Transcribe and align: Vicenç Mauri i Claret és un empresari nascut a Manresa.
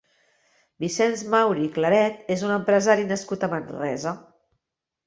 Vicenç 0.83 1.21
Mauri 1.35 1.63
i 1.67 1.71
Claret 1.77 2.35
és 2.37 2.45
un 2.49 2.55
empresari 2.57 3.09
nascut 3.13 3.47
a 3.49 3.53
Manresa. 3.57 4.21